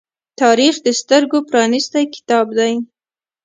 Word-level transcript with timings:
تاریخ 0.41 0.75
د 0.85 0.87
سترگو 0.99 1.39
پرانیستی 1.49 2.05
کتاب 2.15 2.47
دی. 2.57 2.73